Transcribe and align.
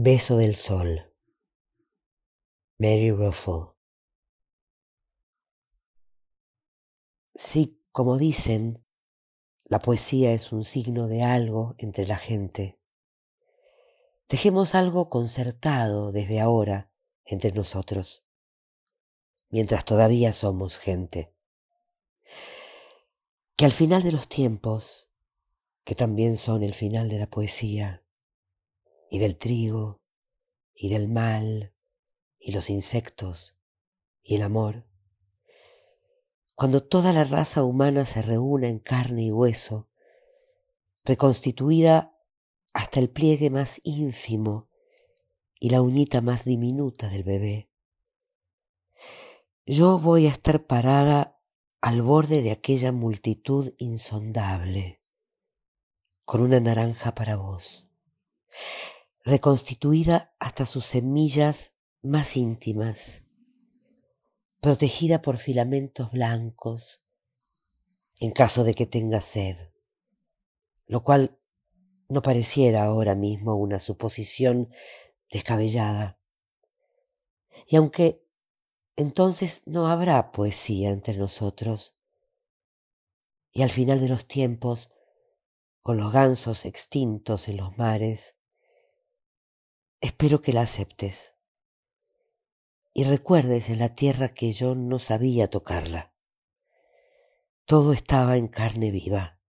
Beso 0.00 0.36
del 0.36 0.54
Sol. 0.54 1.12
Mary 2.78 3.10
Ruffle. 3.10 3.74
Sí, 7.34 7.82
como 7.90 8.16
dicen, 8.16 8.86
la 9.64 9.80
poesía 9.80 10.30
es 10.34 10.52
un 10.52 10.62
signo 10.62 11.08
de 11.08 11.24
algo 11.24 11.74
entre 11.78 12.06
la 12.06 12.16
gente. 12.16 12.80
Dejemos 14.28 14.76
algo 14.76 15.10
concertado 15.10 16.12
desde 16.12 16.38
ahora 16.38 16.92
entre 17.24 17.50
nosotros, 17.50 18.24
mientras 19.48 19.84
todavía 19.84 20.32
somos 20.32 20.78
gente. 20.78 21.34
Que 23.56 23.64
al 23.64 23.72
final 23.72 24.04
de 24.04 24.12
los 24.12 24.28
tiempos, 24.28 25.08
que 25.82 25.96
también 25.96 26.36
son 26.36 26.62
el 26.62 26.74
final 26.74 27.08
de 27.08 27.18
la 27.18 27.26
poesía, 27.26 28.04
y 29.10 29.18
del 29.18 29.36
trigo, 29.36 30.00
y 30.74 30.90
del 30.90 31.08
mal, 31.08 31.74
y 32.38 32.52
los 32.52 32.70
insectos, 32.70 33.56
y 34.22 34.36
el 34.36 34.42
amor. 34.42 34.86
Cuando 36.54 36.82
toda 36.82 37.12
la 37.12 37.24
raza 37.24 37.64
humana 37.64 38.04
se 38.04 38.22
reúne 38.22 38.68
en 38.68 38.78
carne 38.78 39.24
y 39.24 39.30
hueso, 39.30 39.88
reconstituida 41.04 42.16
hasta 42.72 43.00
el 43.00 43.10
pliegue 43.10 43.50
más 43.50 43.80
ínfimo 43.82 44.68
y 45.58 45.70
la 45.70 45.82
uñita 45.82 46.20
más 46.20 46.44
diminuta 46.44 47.08
del 47.08 47.24
bebé. 47.24 47.70
Yo 49.66 49.98
voy 49.98 50.26
a 50.26 50.30
estar 50.30 50.66
parada 50.66 51.40
al 51.80 52.02
borde 52.02 52.42
de 52.42 52.50
aquella 52.50 52.92
multitud 52.92 53.72
insondable, 53.78 55.00
con 56.24 56.40
una 56.40 56.60
naranja 56.60 57.14
para 57.14 57.36
vos 57.36 57.88
reconstituida 59.28 60.34
hasta 60.38 60.64
sus 60.64 60.86
semillas 60.86 61.74
más 62.00 62.34
íntimas, 62.34 63.24
protegida 64.62 65.20
por 65.20 65.36
filamentos 65.36 66.10
blancos 66.10 67.02
en 68.20 68.30
caso 68.32 68.64
de 68.64 68.72
que 68.72 68.86
tenga 68.86 69.20
sed, 69.20 69.70
lo 70.86 71.02
cual 71.02 71.38
no 72.08 72.22
pareciera 72.22 72.84
ahora 72.84 73.14
mismo 73.14 73.56
una 73.56 73.78
suposición 73.78 74.70
descabellada. 75.30 76.18
Y 77.66 77.76
aunque 77.76 78.24
entonces 78.96 79.62
no 79.66 79.88
habrá 79.88 80.32
poesía 80.32 80.88
entre 80.88 81.18
nosotros, 81.18 81.98
y 83.52 83.60
al 83.60 83.68
final 83.68 84.00
de 84.00 84.08
los 84.08 84.26
tiempos, 84.26 84.90
con 85.82 85.98
los 85.98 86.12
gansos 86.12 86.64
extintos 86.64 87.48
en 87.48 87.58
los 87.58 87.76
mares, 87.76 88.37
Espero 90.00 90.40
que 90.40 90.52
la 90.52 90.60
aceptes 90.60 91.34
y 92.94 93.02
recuerdes 93.02 93.68
en 93.68 93.80
la 93.80 93.96
tierra 93.96 94.28
que 94.28 94.52
yo 94.52 94.76
no 94.76 95.00
sabía 95.00 95.50
tocarla. 95.50 96.14
Todo 97.64 97.92
estaba 97.92 98.36
en 98.36 98.46
carne 98.46 98.92
viva. 98.92 99.40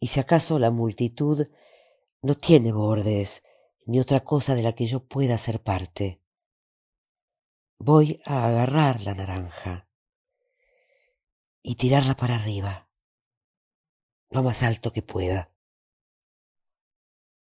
Y 0.00 0.08
si 0.08 0.18
acaso 0.18 0.58
la 0.58 0.72
multitud 0.72 1.46
no 2.22 2.34
tiene 2.34 2.72
bordes 2.72 3.42
ni 3.86 4.00
otra 4.00 4.20
cosa 4.20 4.56
de 4.56 4.62
la 4.62 4.72
que 4.72 4.86
yo 4.86 5.06
pueda 5.06 5.38
ser 5.38 5.62
parte, 5.62 6.20
voy 7.78 8.20
a 8.24 8.48
agarrar 8.48 9.00
la 9.02 9.14
naranja 9.14 9.88
y 11.62 11.76
tirarla 11.76 12.16
para 12.16 12.34
arriba, 12.34 12.90
lo 14.30 14.42
más 14.42 14.64
alto 14.64 14.92
que 14.92 15.02
pueda 15.02 15.52